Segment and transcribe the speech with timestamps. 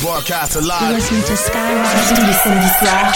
[0.00, 0.94] Broadcast alive.
[0.94, 3.14] Listen to Skyrock tous les samedis soirs.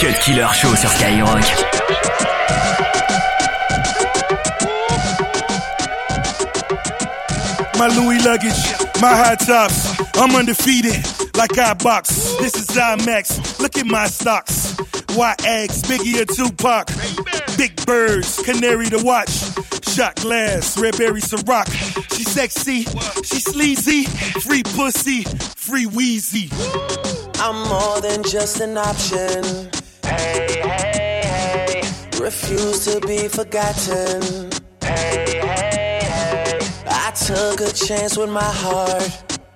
[0.00, 1.42] Cut Killer Show sur Skyrock.
[7.78, 8.62] My Louis luggage,
[9.00, 9.98] my high tops.
[10.14, 11.04] I'm undefeated,
[11.36, 12.36] like I box.
[12.38, 13.58] This is IMAX.
[13.58, 14.76] Look at my stocks.
[15.16, 16.88] White eggs, Biggie or Tupac.
[17.58, 19.41] Big birds, canary to watch.
[19.92, 21.68] Shot glass, red berry Ciroc.
[22.16, 22.84] She sexy,
[23.22, 24.04] she sleazy.
[24.40, 25.24] Free pussy,
[25.54, 26.48] free wheezy.
[27.34, 29.44] I'm more than just an option.
[30.02, 31.82] Hey, hey, hey.
[32.18, 34.50] Refuse to be forgotten.
[34.80, 36.58] Hey, hey, hey.
[36.86, 39.02] I took a chance with my heart.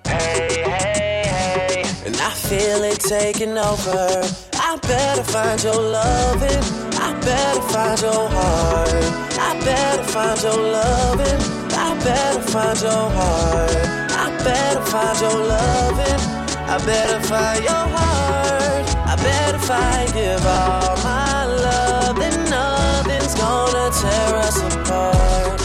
[0.05, 1.83] Hey, hey, hey.
[2.05, 4.21] And I feel it taking over.
[4.53, 6.63] I better find your loving.
[6.99, 9.27] I better find your heart.
[9.39, 11.41] I better find your loving.
[11.85, 13.71] I better find your heart.
[14.23, 16.21] I better find your loving.
[16.73, 18.85] I better find your heart.
[19.11, 22.15] I better find give all my love.
[22.21, 25.59] Then nothing's gonna tear us apart.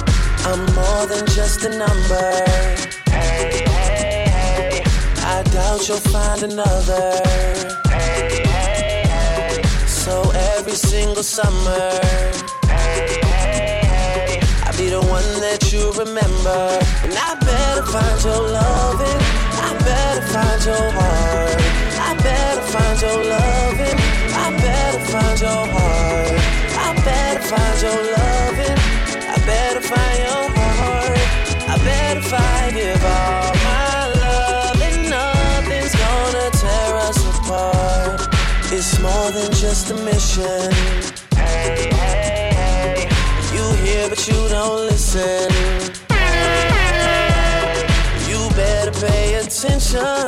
[0.49, 2.31] I'm more than just a number.
[3.17, 4.83] Hey, hey, hey.
[5.35, 7.07] I doubt you'll find another.
[7.89, 9.63] Hey, hey, hey.
[9.87, 10.15] So
[10.53, 12.62] every single summer.
[14.83, 16.61] Be the one that you remember.
[17.05, 19.21] And I better find your loving.
[19.67, 21.61] I better find your heart.
[22.09, 23.99] I better find your loving.
[24.45, 26.41] I better find your heart.
[26.87, 28.79] I better find your loving.
[29.35, 31.21] I better find your heart.
[31.73, 34.79] I better find give all my love.
[34.89, 38.21] And nothing's gonna tear us apart.
[38.77, 41.22] It's more than just a mission.
[44.03, 45.51] Hear, but you don't listen.
[48.29, 50.27] You better pay attention.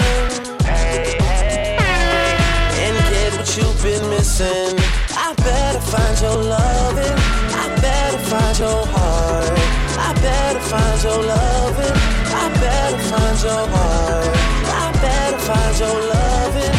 [2.82, 4.78] And get what you've been missing.
[5.16, 7.18] I better find your loving.
[7.62, 9.58] I better find your heart.
[9.98, 11.96] I better find your loving.
[12.42, 14.36] I better find your heart.
[14.82, 16.74] I better find your loving.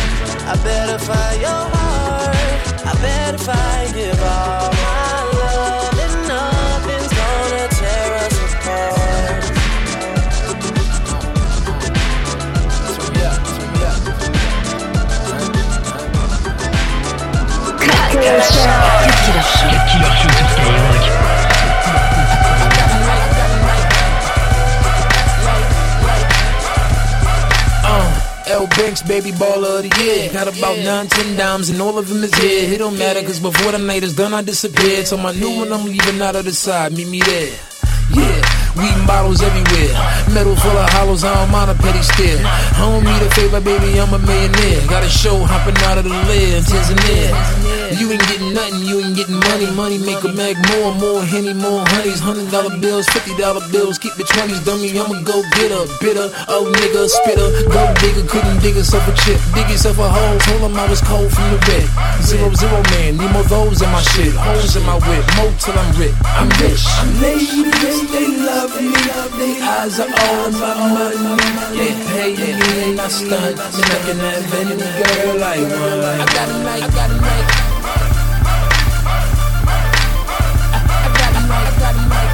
[0.48, 2.36] I better find your heart.
[2.86, 4.85] I better find give all
[28.48, 30.32] L Banks, baby baller of the year.
[30.32, 32.72] Got about nine, ten dimes, and all of them is here.
[32.74, 35.08] It don't matter, cause before the night is done, I disappeared.
[35.08, 36.94] So my new one, I'm leaving out of the side.
[36.94, 37.54] Meet me there.
[38.14, 38.42] Yeah.
[38.76, 39.96] Weeding bottles everywhere.
[40.36, 42.44] Metal full of hollows, I don't mind a petty stare.
[42.44, 44.86] I don't need a favor, baby, I'm a millionaire.
[44.88, 47.85] Got a show hopping out of the lid, Tanzania.
[47.96, 49.72] You ain't getting nothing, you ain't getting money.
[49.72, 52.20] Money make a mag more, more henny, more honeys.
[52.20, 54.92] Hundred dollar bills, fifty dollar bills, keep the twenties, dummy.
[54.92, 57.50] I'ma go get a bitter, oh nigga, spitter.
[57.72, 59.40] Go digger, couldn't dig yourself a chip.
[59.56, 61.88] Dig yourself a hole, told him I was cold from the wreck.
[62.20, 64.36] Zero, zero man, need more those in my shit.
[64.36, 66.16] Holes in my whip, mo till I'm rich.
[66.36, 66.84] I'm rich.
[67.24, 68.92] Ladies, they love me.
[69.40, 71.48] They eyes are all about money.
[71.80, 73.56] They pay me and I stunt.
[73.56, 76.04] And I can have any girl I want.
[76.20, 77.10] I got a night, I got
[81.94, 82.32] a night.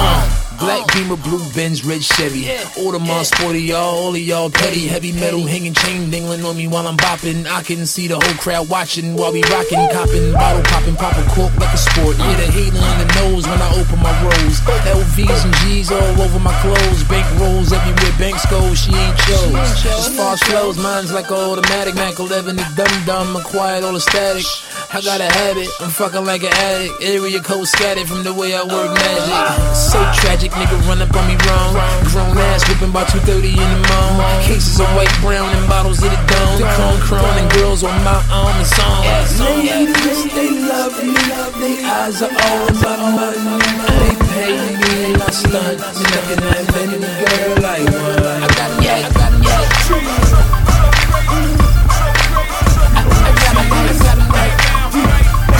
[0.00, 2.44] Uh, Black Beamer, blue Benz, red Chevy.
[2.74, 4.86] Audemars, sporty y'all, all of y'all petty.
[4.86, 7.46] Heavy metal hanging chain dangling on me while I'm bopping.
[7.46, 11.22] I can see the whole crowd watching while we rocking, copping, bottle popping, pop a
[11.30, 12.18] cork like a sport.
[12.18, 14.58] Yeah, the hater in the nose when I open my rolls.
[14.86, 17.04] LVs and G's all over my clothes.
[17.04, 19.54] Bank rolls everywhere, banks go, she ain't chose.
[19.54, 21.94] As far as flows, mine's like automatic.
[21.94, 24.44] Mac 11 is dumb dumb, acquired all the static.
[24.88, 27.04] I got a habit, I'm fucking like an addict.
[27.04, 29.36] Area code scattered from the way I work magic.
[29.76, 31.76] So tragic, nigga run up on me wrong.
[32.08, 34.48] Grown ass whipping by 2.30 in the morning.
[34.48, 36.64] Cases of white, brown, and bottles of the dome.
[36.72, 39.04] Chrome, chrome, and girls on my arm and song.
[39.44, 41.12] Ladies, they love me.
[41.12, 43.44] Love, they eyes are all about money.
[43.92, 45.84] They pay me and I stunt.
[45.84, 48.40] Can have any girl like one.
[48.40, 50.67] I got it, yeah, I got it, yeah.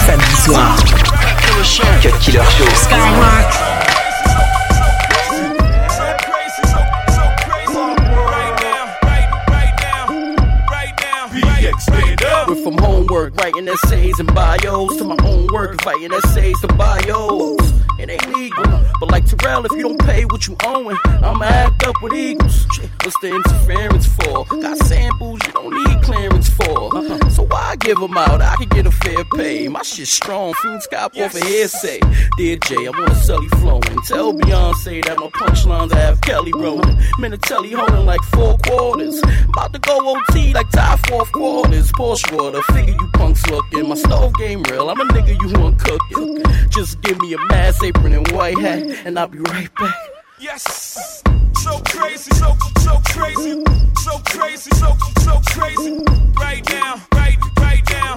[0.09, 0.75] Samedi soir.
[2.01, 2.65] Cut Killer Show.
[2.65, 3.45] Skyrock.
[12.47, 14.97] We're from homeworld work, writing essays and bios.
[14.97, 17.59] To my own work, writing essays to bios.
[17.99, 21.83] It ain't legal, but like Terrell, if you don't pay what you owing, I'ma act
[21.87, 22.67] up with Eagles.
[23.03, 24.45] What's the interference for?
[24.45, 26.91] Got samples you don't need clearance for.
[27.31, 28.41] So why give them out?
[28.41, 29.67] I can get a fair pay.
[29.67, 31.99] My shit strong, fumes cop off a hearsay.
[32.37, 34.01] Dear Jay, I want a Sully flowing.
[34.05, 36.95] Tell Beyonce that my punchlines have Kelly rolling.
[37.19, 39.21] Minatelli holding like four quarters.
[39.49, 41.91] About to go OT like tie fourth quarters.
[41.93, 43.87] Porsche water, figure you punks looking.
[43.89, 46.43] My stove game real, I'm a nigga you want cooking.
[46.69, 49.95] Just give me a mass apron and white hat, and I'll be right back.
[50.39, 51.23] Yes.
[51.57, 53.63] So crazy, so so crazy,
[53.97, 56.03] so crazy, so so crazy.
[56.39, 58.15] Right now, right, right now,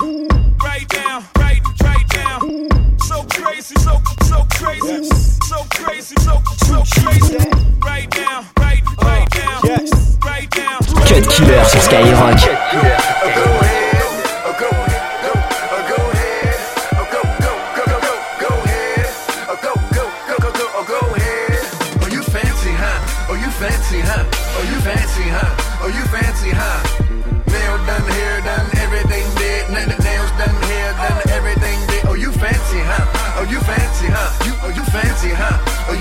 [0.63, 2.39] right now, right, right now.
[2.99, 5.05] So crazy, so so crazy,
[5.45, 7.39] so crazy, so so crazy.
[7.85, 9.61] Right now, right, right now,
[10.25, 10.79] right now.
[10.79, 13.62] Cut Killer sur Skyrock.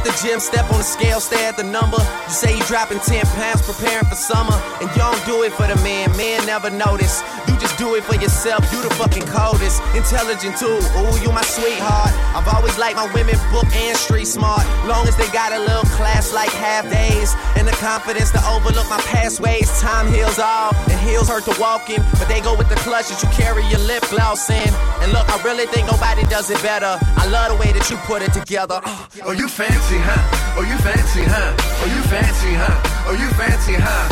[0.00, 1.98] Hit the gym, step on the scale, stare at the number.
[1.98, 4.56] You say you dropping 10 pounds, preparing for summer.
[4.80, 7.22] And you don't do it for the man, man never notice.
[7.48, 9.82] You just do it for yourself, you the fucking coldest.
[9.94, 12.12] Intelligent too, ooh, you my sweetheart.
[12.32, 14.64] I've always liked my women book and street smart.
[14.86, 17.34] Long as they got a little class like half days.
[17.56, 19.68] And the confidence to overlook my past ways.
[19.80, 22.00] Time heals all, and heels hurt to walk in.
[22.16, 24.72] But they go with the clutch that you carry your lip gloss in.
[25.04, 26.96] And look, I really think nobody does it better.
[27.20, 28.80] I love the way that you put it together.
[29.24, 30.56] Oh, you fancy, huh?
[30.58, 31.50] Oh, you fancy, huh?
[31.82, 33.08] Oh, you fancy, huh?
[33.08, 34.06] Oh, you fancy, huh?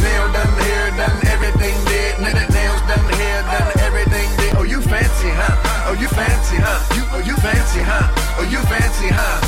[0.00, 2.18] Nail done, hair done, everything did.
[2.18, 4.54] Nails done, hair done, everything did.
[4.56, 5.54] Oh, you fancy, huh?
[5.86, 6.78] Oh, you fancy, huh?
[6.96, 8.06] You, oh, you fancy, huh?
[8.38, 9.38] Oh, you fancy, huh?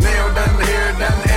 [0.00, 1.27] Nail done, hair done,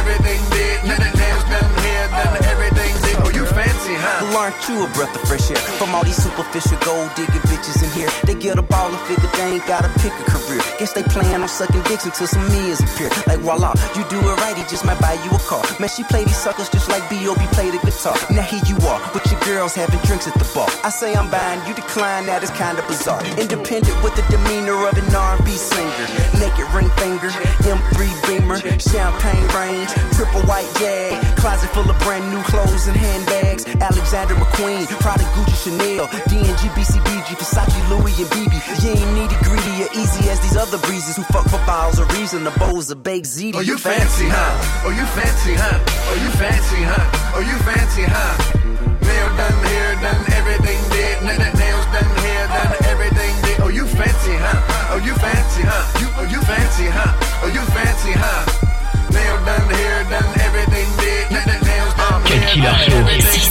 [4.41, 5.61] Aren't you a breath of fresh air?
[5.77, 8.09] From all these superficial gold digging bitches in here.
[8.25, 10.57] They get a ball and figure they ain't gotta pick a career.
[10.79, 13.13] Guess they plan on sucking dicks until some meals appear.
[13.29, 15.61] Like voila, you do it right, he just might buy you a car.
[15.77, 17.37] Man, she play these suckers just like B.O.B.
[17.53, 18.17] play the guitar.
[18.33, 20.65] Now here you are, with your girls having drinks at the bar.
[20.81, 23.21] I say I'm buying, you decline, that is kinda bizarre.
[23.37, 25.93] Independent with the demeanor of an R&B singer.
[26.41, 27.29] Naked ring finger,
[27.61, 33.69] M3 Beamer, champagne range, triple white jag, closet full of brand new clothes and handbags.
[33.77, 38.53] Alexander McQueen, Prada, Gucci, Chanel, D&G, BCBG, Versace, Louis, and BB.
[38.83, 42.11] You ain't needy, greedy, or easy as these other breezes who fuck for bottles of
[42.17, 43.55] reason, the bowls of baked ziti.
[43.55, 44.83] Oh, you fancy, huh?
[44.85, 45.79] Oh, you fancy, huh?
[46.09, 47.33] Oh, you fancy, huh?
[47.35, 48.60] Oh, you fancy, huh?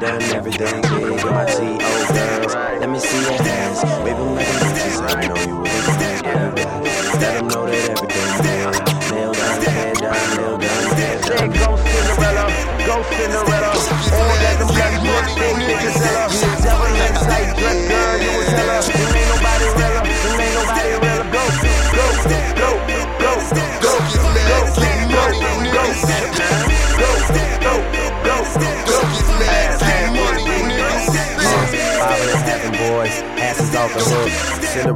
[0.00, 1.20] Done, everything big.
[1.20, 1.76] And my T.O.
[1.76, 1.99] girls,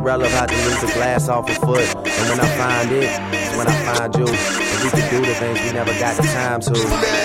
[0.05, 1.97] Cinderella about to lose a glass off her foot.
[1.97, 3.09] And when I find it,
[3.57, 4.27] when I find you.
[4.27, 6.73] And we can do the things we never got the time to.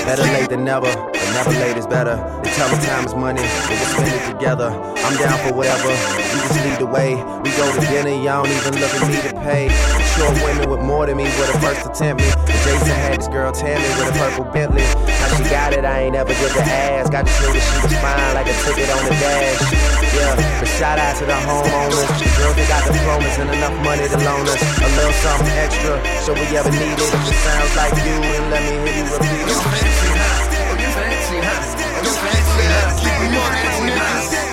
[0.06, 0.88] Better late than never.
[0.88, 2.38] But Never late is better.
[2.60, 4.68] Tell me time is money, we can spend it together.
[4.68, 5.96] I'm down for whatever.
[5.96, 7.16] You just lead the way.
[7.16, 9.72] We go to dinner, y'all don't even look at me to pay.
[10.20, 12.28] Short women with more than me were the first to tempt me.
[12.28, 14.84] And Jason had this girl Tammy with a purple Bentley.
[14.84, 17.08] How she got it, I ain't ever give the ass.
[17.08, 19.63] Got to show that she was fine like a ticket on the dash.
[20.12, 22.12] Yeah, but shout out to the homeowners.
[22.12, 24.60] Girls that got diplomas and enough money to loan us.
[24.60, 25.96] A little something extra,
[26.28, 27.08] so we ever need it.
[27.08, 30.49] If it sounds like you, then let me hear you repeat it
[31.38, 32.04] hurt.
[32.04, 33.00] Don't ain't hurt.
[33.00, 34.49] Keep them on that niggas.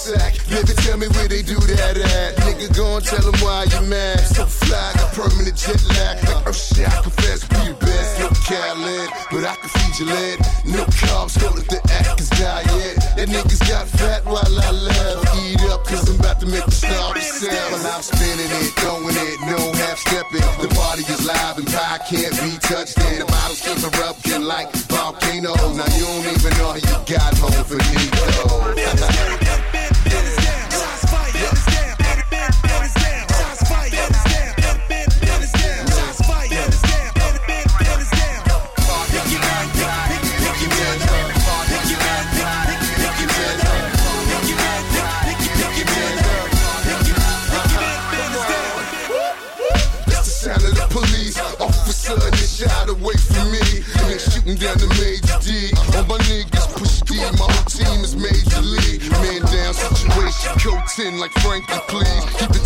[0.00, 0.16] You
[5.76, 6.42] fancy, huh?
[6.46, 8.18] Oh, shit, I confess, be your best.
[8.20, 10.38] No cat lid, but I can feed your lid.
[10.64, 12.96] No carbs, know that the act is diet.
[13.16, 15.36] That niggas got fat while I laugh.
[15.36, 17.70] Eat up, cause I'm about to make the star sell.
[17.72, 20.46] Well, I'm spinning it, throwing it, no half stepping.
[20.64, 22.96] The party is live and pie can't be touched.
[22.98, 25.76] And the bottles keep erupting like volcanoes.
[25.76, 26.80] Now you fancy, huh?
[26.80, 27.64] You got huh?
[27.68, 29.49] Keep me
[61.06, 62.59] on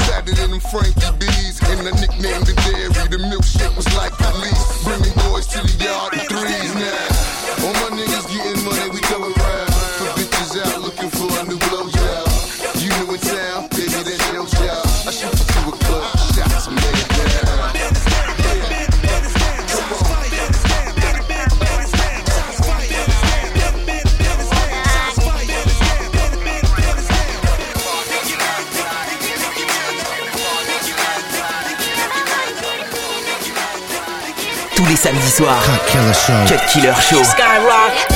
[35.04, 35.62] samedi soir.
[35.62, 36.56] Cut Killer Show.
[36.66, 38.13] Killer Show.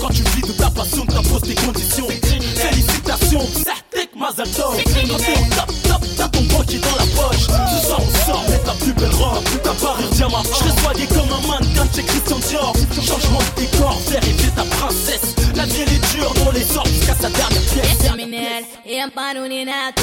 [0.00, 2.06] Quand tu vis de ta passion, t'imposes tes conditions.
[2.54, 7.42] Félicitations, Certec Mazaltov Quand t'es au top, top, t'as ton banquier dans la poche.
[7.42, 11.32] Ce soir on sort, mais ta plus belle robe Ta parure diamant Je soigné comme
[11.32, 12.72] un mannequin chez Christian Dior.
[12.94, 14.20] Changement de décor, faire
[14.54, 15.34] ta princesse.
[15.54, 17.98] La vie elle est dure, on les sort jusqu'à sa dernière pièce.
[18.08, 20.00] Criminel, et un panouninate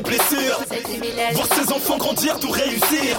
[0.00, 0.60] blessures.
[1.34, 3.16] Voir ses enfants grandir, tout réussir.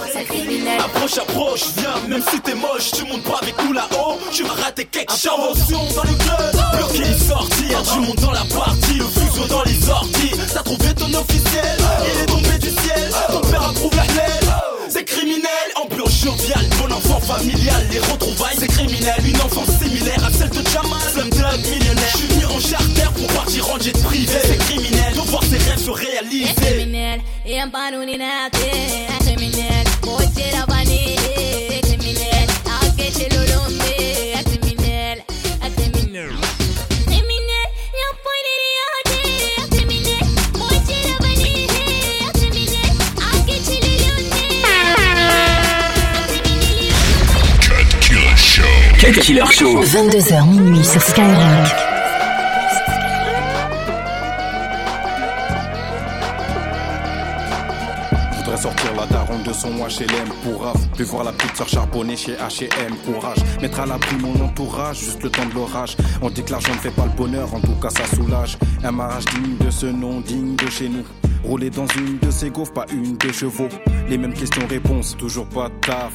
[0.84, 4.18] Approche, approche, viens, même si t'es moche, tu montes pas avec nous là-haut.
[4.32, 5.94] Tu vas rater quelque Intervention chose.
[5.94, 7.82] dans le club, bloqué, sortir.
[7.82, 10.32] Du monde dans la partie, le fuseau dans les orties.
[10.52, 11.78] T'as trouvé ton officiel,
[12.14, 13.10] il est tombé du ciel.
[13.30, 14.54] Ton père approuve la l'aile.
[14.88, 15.42] C'est criminel,
[15.82, 20.64] ambiance joviale, bon enfant familial, les retrouvailles, c'est criminel, une enfance similaire à celle de
[20.70, 24.95] Jamal, flamme de millionnaire, je suis en charter pour partir en jet privé, c'est criminel
[25.26, 26.50] voir ses rêves se réaliser.
[26.50, 28.52] Es criminel, et un panouninate.
[29.20, 31.16] criminel, pour la vanille.
[31.76, 33.16] À criminel, criminel?
[49.20, 49.82] Killer Show.
[49.82, 51.95] 22h minuit sur Skyrock.
[59.86, 64.16] HLM pour raf Puis voir la petite sœur charbonner chez H&M Courage, mettre à l'abri
[64.16, 65.96] mon entourage Juste le temps de l'orage.
[66.20, 68.58] On dit que l'argent ne fait pas le bonheur En tout cas ça soulage.
[68.82, 71.04] Un mariage digne de ce nom, digne de chez nous.
[71.44, 73.68] Rouler dans une de ces gaufres, pas une de chevaux.
[74.08, 76.12] Les mêmes questions-réponses, toujours pas de taf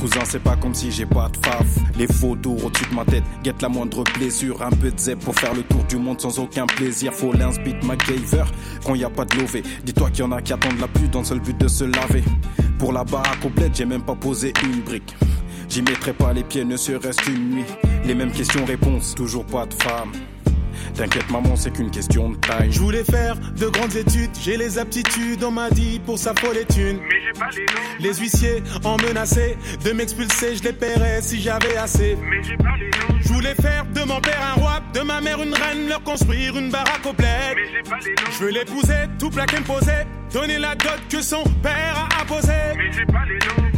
[0.00, 1.66] Cousin, c'est pas comme si j'ai pas de faf.
[1.98, 4.62] Les photos au-dessus de ma tête, guette la moindre blessure.
[4.62, 7.12] Un peu de zèbre pour faire le tour du monde sans aucun plaisir.
[7.12, 8.44] Faut l'inspit MacGyver
[8.84, 9.62] quand y a pas de lové.
[9.84, 11.84] Dis-toi qu'il y en a qui attendent la pluie dans le seul but de se
[11.84, 12.24] laver.
[12.78, 15.14] Pour la baraque complète, j'ai même pas posé une brique.
[15.68, 17.64] J'y mettrai pas les pieds, ne serait-ce qu'une nuit.
[18.04, 20.12] Les mêmes questions-réponses, toujours pas de femme.
[20.94, 22.70] T'inquiète maman, c'est qu'une question de taille.
[22.70, 26.58] Je voulais faire de grandes études, j'ai les aptitudes, on m'a dit pour sa folle
[26.58, 26.98] étude.
[27.00, 27.80] Mais j'ai pas les noms.
[28.00, 32.16] Les huissiers en menaçaient de m'expulser, je les paierais si j'avais assez.
[32.30, 33.20] Mais j'ai pas les noms.
[33.20, 36.56] Je voulais faire de mon père un roi, de ma mère une reine, leur construire
[36.56, 37.28] une baraque au bled.
[37.56, 38.30] Mais j'ai pas les noms.
[38.30, 42.52] Je veux l'épouser, tout plaquer me poser, donner la dot que son père a apposée.
[42.76, 43.70] Mais j'ai pas les noms.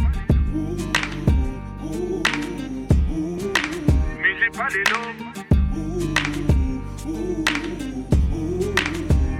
[4.21, 5.27] Mais j'ai pas les noms.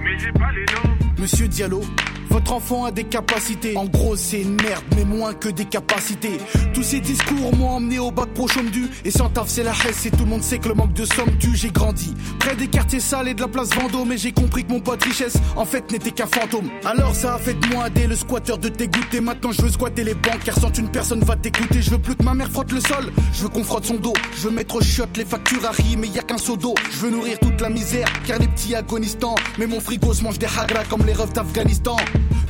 [0.03, 0.95] Mais j'ai pas les noms.
[1.19, 1.81] Monsieur Diallo,
[2.29, 3.75] votre enfant a des capacités.
[3.77, 6.37] En gros, c'est une merde, mais moins que des capacités.
[6.73, 8.89] Tous ces discours m'ont emmené au bac pro du.
[9.05, 11.05] Et sans taf, c'est la hesse, et tout le monde sait que le manque de
[11.05, 11.55] somme tue.
[11.55, 14.09] J'ai grandi près des quartiers sales et de la place Vendôme.
[14.09, 16.69] Mais j'ai compris que mon pote richesse, en fait, n'était qu'un fantôme.
[16.85, 19.21] Alors ça a fait de moi dès le squatteur de t'égoûter.
[19.21, 21.81] Maintenant, je veux squatter les banques, car sans une personne va t'écouter.
[21.81, 23.11] Je veux plus que ma mère frotte le sol.
[23.33, 24.13] Je veux qu'on frotte son dos.
[24.35, 26.75] Je veux mettre au shot les factures à riz, mais y a qu'un seau d'eau.
[26.91, 29.35] Je veux nourrir toute la misère, car les petits agonisants.
[29.57, 31.97] Mais mon frigo se mange des hagra comme les refs d'Afghanistan.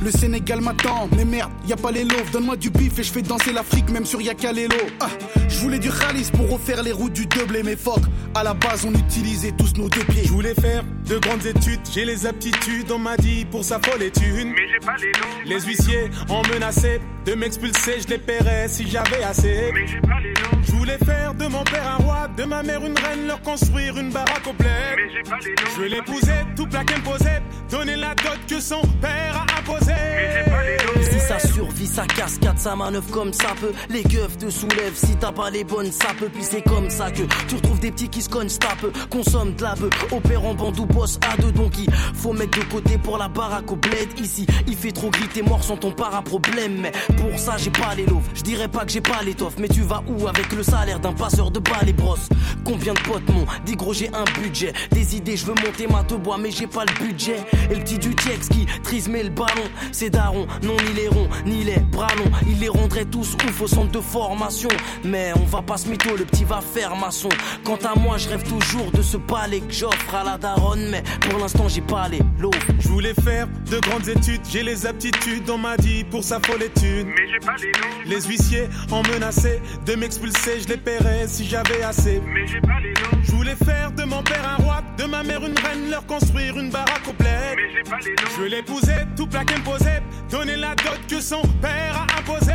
[0.00, 2.30] Le Sénégal m'attend, mais merde, y a pas les loaves.
[2.32, 4.76] Donne-moi du bif et je fais danser l'Afrique, même sur Yakalelo.
[5.00, 5.08] Ah,
[5.48, 8.04] je voulais du khalis pour refaire les routes du double mes phoques.
[8.34, 10.22] À la base, on utilisait tous nos deux pieds.
[10.24, 14.02] Je voulais faire de grandes études, j'ai les aptitudes, on m'a dit pour sa folle
[14.02, 14.46] étude.
[14.46, 15.44] Mais j'ai pas les noms.
[15.46, 19.70] Les huissiers en menaçaient de m'expulser, je les paierais si j'avais assez.
[19.74, 20.62] Mais j'ai pas les noms.
[20.62, 23.98] Je voulais faire de mon père un roi, de ma mère une reine, leur construire
[23.98, 24.70] une baraque au bled.
[24.96, 25.70] Mais j'ai pas les noms.
[25.74, 29.92] Je veux l'épouser, tout plaquer me poser, donner la dot que son père a imposée.
[29.92, 30.77] Mais j'ai pas les.
[31.02, 33.72] Si ça survit, ça cascade, ça manœuvre comme ça peut.
[33.90, 36.28] Les keufs te soulèvent, si t'as pas les bonnes, ça peut.
[36.32, 39.62] Puis c'est comme ça que tu retrouves des petits qui se cognent, tape, consomment de
[39.62, 41.52] la bœuf, opèrent en bande ou boss à deux.
[41.52, 44.08] Donc il faut mettre de côté pour la baraque au bled.
[44.18, 46.80] Ici, il fait trop gris, t'es mort sans ton para-problème.
[46.80, 48.28] Mais pour ça, j'ai pas les loaves.
[48.34, 51.12] Je dirais pas que j'ai pas l'étoffe, mais tu vas où avec le salaire d'un
[51.12, 52.28] passeur de balles et brosses
[52.64, 54.72] Combien de potes m'ont dit gros, j'ai un budget?
[54.90, 57.36] Des idées, je veux monter ma te bois, mais j'ai pas le budget.
[57.70, 61.64] Et le petit du qui trisme le ballon, c'est daron, non ni les ronds, ni
[61.64, 62.47] les bras longs.
[62.58, 64.68] Il les rendrait tous ouf au centre de formation.
[65.04, 67.28] Mais on va pas se mytho, le petit va faire maçon.
[67.62, 71.04] Quant à moi, je rêve toujours de ce palais que j'offre à la daronne, mais
[71.20, 72.50] pour l'instant, j'ai pas les lots.
[72.80, 76.64] Je voulais faire de grandes études, j'ai les aptitudes, on m'a dit pour sa folle
[76.64, 77.06] étude.
[77.06, 78.04] Mais j'ai pas les noms.
[78.06, 82.20] Les huissiers en menaçaient de m'expulser, je les paierais si j'avais assez.
[82.26, 83.22] Mais j'ai pas les noms.
[83.22, 86.58] Je voulais faire de mon père un roi, de ma mère une reine, leur construire
[86.58, 87.56] une baraque au bled.
[87.56, 88.36] Mais j'ai pas les noms.
[88.36, 92.47] Je l'épouser, tout plaquer me poser, donner la dot que son père a imposée.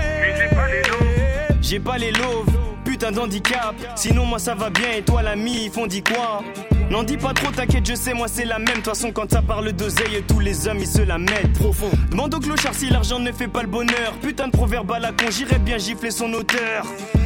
[1.61, 3.75] J'ai pas les loaves, putain d'handicap.
[3.95, 6.43] Sinon, moi ça va bien et toi, l'ami, ils font dit quoi?
[6.89, 8.67] N'en dis pas trop, t'inquiète, je sais, moi c'est la même.
[8.67, 11.89] De toute façon, quand ça parle d'oseille, tous les hommes ils se la mettent profond.
[12.11, 14.13] Demande au clochard si l'argent ne fait pas le bonheur.
[14.21, 16.85] Putain de proverbe à la con, j'irais bien gifler son auteur.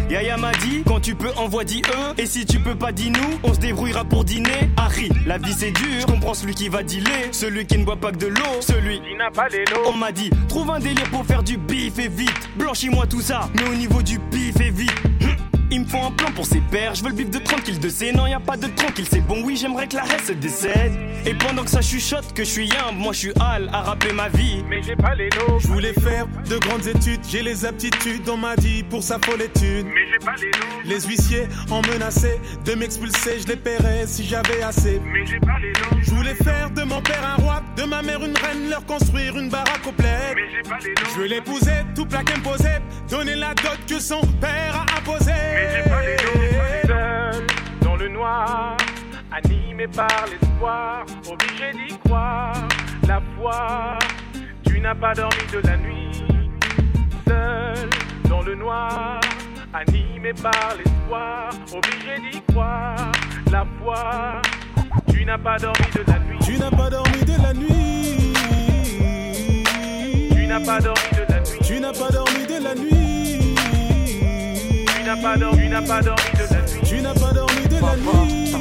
[0.10, 2.14] Yaya m'a dit, quand tu peux, envoie dit eux.
[2.18, 4.70] Et si tu peux pas, dis nous, on se débrouillera pour dîner.
[4.78, 7.30] Harry, la vie c'est dur, je comprends celui qui va dealer.
[7.34, 9.82] Celui qui ne boit pas que de l'eau, celui qui n'a pas les lots.
[9.88, 12.50] On m'a dit, trouve un délire pour faire du bif et vite.
[12.56, 14.94] Blanchis-moi tout ça, mais au niveau du bif et vite.
[15.70, 17.90] Il me faut un plan pour ses pères, je veux le bif de tranquille de
[17.90, 18.14] C.
[18.14, 20.94] Non, y a pas de tranquille, c'est bon, oui, j'aimerais que la reste se décède.
[21.26, 24.14] Et pendant que ça chuchote, que je suis humble, moi je suis hal à rappeler
[24.14, 24.64] ma vie.
[24.70, 25.60] Mais j'ai pas les noms.
[25.60, 29.42] Je voulais faire de grandes études, j'ai les aptitudes, on m'a dit pour sa folle
[29.42, 29.88] étude.
[29.88, 30.82] Mais j'ai pas les noms.
[30.86, 35.02] Les huissiers ont menacé de m'expulser, je les paierais si j'avais assez.
[35.04, 36.02] Mais j'ai pas les noms.
[36.02, 39.38] Je voulais faire de mon père un roi, de ma mère une reine, leur construire
[39.38, 40.36] une baraque au plaid.
[40.36, 41.10] Mais j'ai pas les noms.
[41.14, 42.70] Je veux l'épouser, tout plaque imposé,
[43.10, 45.34] donner la dot que son père a imposée.
[45.58, 46.44] Mais j'ai pas les noms.
[46.86, 47.48] Seul
[47.82, 48.78] dans le noir,
[49.32, 52.54] animé par l'espoir, obligé d'y croire.
[53.08, 53.98] La foi,
[54.68, 56.24] tu n'as pas dormi de la nuit.
[57.28, 57.90] Seul
[58.30, 59.20] dans le noir,
[59.74, 63.12] animé par l'espoir, obligé d'y croire.
[63.52, 64.42] La foi,
[65.10, 66.40] tu n'as pas dormi de la nuit.
[66.46, 68.34] Tu n'as pas dormi de la nuit.
[70.36, 71.60] Tu n'as pas dormi de la nuit.
[71.64, 73.07] Tu n'as pas dormi de la nuit.
[75.08, 76.82] Tu n'as pas dormi, tu n'as pas dormi de la nuit.
[76.84, 78.52] Tu n'as pas dormi de la nuit.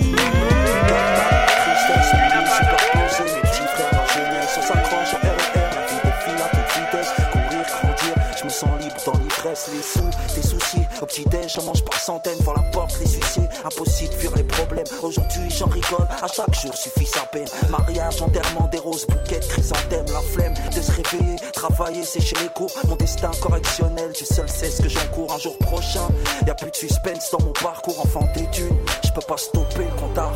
[9.46, 12.98] L'ivresse, les sous, tes soucis, au petit déj, j'en mange par centaines, voir la porte,
[13.00, 17.20] les huissiers, impossible de fuir les problèmes, aujourd'hui j'en rigole, à chaque jour suffit sa
[17.26, 22.48] peine, mariage, enterrement, des roses, bouquets, chrysanthèmes, la flemme de se réveiller, travailler, sécher les
[22.48, 25.32] cours, mon destin correctionnel, tu seul sais ce que j'encours.
[25.32, 26.08] Un jour prochain,
[26.46, 29.84] y a plus de suspense dans mon parcours, enfant des dunes, je peux pas stopper
[29.84, 30.18] le compte.
[30.18, 30.32] À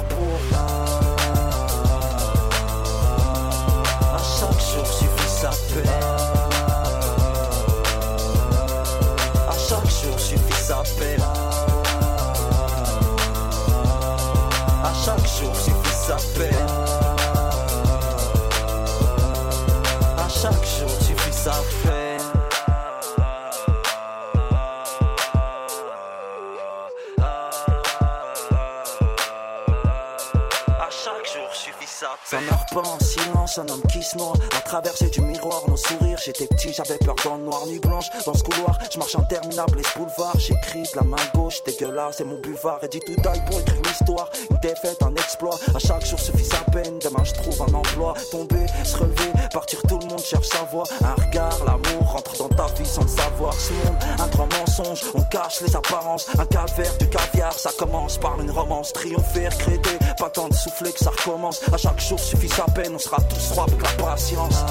[4.18, 6.30] chaque jour suffit sa peine.
[10.83, 11.33] paiera.
[14.83, 16.57] À chaque jour, j'ai fait sa paix.
[20.16, 21.99] À chaque jour, j'ai fait sa paix.
[32.00, 32.18] Sa peine.
[32.24, 34.32] Ça meurt pas en silence, un homme qui se noie.
[34.56, 36.18] À traverser du miroir, nos sourires.
[36.24, 38.06] J'étais petit, j'avais peur dans le noir, nuit blanche.
[38.24, 40.38] Dans ce couloir, je marche interminable, les boulevards.
[40.38, 42.78] J'écris de la main gauche, dégueulasse, c'est mon buvard.
[42.82, 44.30] Et dit tout taille pour écrire l'histoire.
[44.50, 45.58] Une défaite, un exploit.
[45.74, 46.98] À chaque jour suffit sa peine.
[47.00, 48.14] Demain, je trouve un emploi.
[48.30, 50.84] Tomber, se relever, partir, tout le monde cherche sa voie.
[51.02, 53.52] Un regard, l'amour rentre dans ta vie sans le savoir.
[53.54, 56.26] Ce monde, un grand mensonge, on cache les apparences.
[56.38, 58.92] Un calvaire, du caviar, ça commence par une romance.
[58.92, 59.80] Triompher, créer,
[60.18, 61.60] pas tant de souffler que ça recommence.
[61.72, 64.64] À jour suffit sa peine, on sera tous rois avec la patience.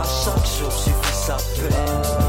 [0.00, 2.25] À chaque jour suffit sa peine.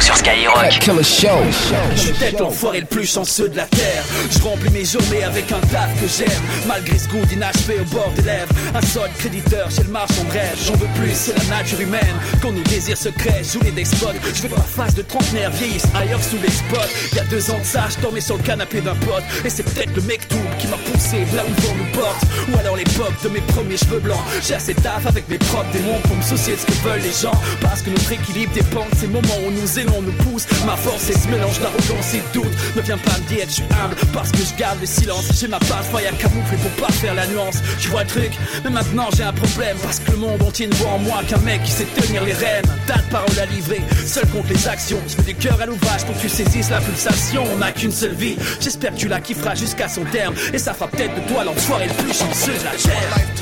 [0.00, 0.78] Show sur Skyrock.
[0.80, 1.28] Killer Show.
[1.94, 4.04] Je suis peut-être l'enfoiré le plus chanceux de la terre.
[4.30, 6.42] Je remplis mes journées avec un taf que j'aime.
[6.66, 8.52] Malgré ce goût d'inachevé au bord des lèvres.
[8.74, 10.56] Un solde créditeur chez le marchand de rêve.
[10.66, 12.16] J'en veux plus, c'est la nature humaine.
[12.40, 14.16] Quand nos désirs secrets jouent les despotes.
[14.34, 16.88] Je veux que ma face de trentenaire vieillisse ailleurs sous les spots.
[17.12, 19.24] Il y a deux ans de ça, je dormais sur le canapé d'un pote.
[19.44, 20.36] Et c'est peut-être le mec tout
[21.00, 22.22] poussé là où vent nous porte.
[22.52, 24.20] Ou alors l'époque de mes premiers cheveux blancs.
[24.46, 27.12] J'ai assez taf avec mes propres démons pour me soucier de ce que veulent les
[27.12, 27.38] gens.
[27.60, 30.46] Parce que notre équilibre dépend de ces moments où nous aimons nous pousse.
[30.66, 32.52] Ma force est ce mélange d'arrogance et doute.
[32.76, 35.24] Ne viens pas me dire que je suis humble parce que je garde le silence.
[35.38, 37.58] J'ai ma faille à camoufler pour pas faire la nuance.
[37.80, 38.32] Tu vois le truc,
[38.64, 41.38] mais maintenant j'ai un problème parce que le monde entier ne voit en moi qu'un
[41.38, 42.64] mec qui sait tenir les rênes.
[42.86, 45.00] Tas de paroles à livrer, seul contre les actions.
[45.06, 47.44] Je veux du cœur à l'ouvrage pour que tu saisisses la pulsation.
[47.52, 48.36] On n'a qu'une seule vie.
[48.60, 50.34] J'espère que tu la kifferas jusqu'à son terme.
[50.52, 53.39] Et ça fera peut-être de toi l'enfoiré le plus chanceux de la terre.